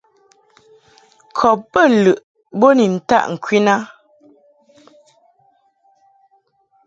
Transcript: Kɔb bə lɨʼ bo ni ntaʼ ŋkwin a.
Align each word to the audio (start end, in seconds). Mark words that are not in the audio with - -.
Kɔb 1.37 1.59
bə 1.71 1.81
lɨʼ 2.03 2.19
bo 2.59 2.67
ni 2.77 2.85
ntaʼ 2.97 3.25
ŋkwin 3.33 3.67
a. 3.73 3.75